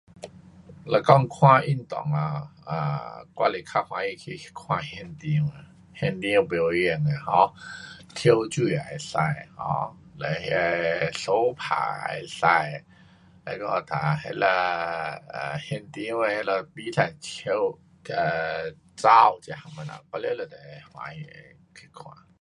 [0.91, 2.15] 若讲看运动 um
[2.65, 7.53] 啊，我是较欢喜是看现场，现场表演啊 um
[8.15, 12.83] 跳水也可以 um 嘞那相打也可以，
[13.45, 14.47] 那个哒那呐场的
[15.39, 17.77] 啊现场的就比赛球
[18.09, 21.21] ，um 跑这样东西，我全部都会欢喜
[21.75, 22.05] 去看。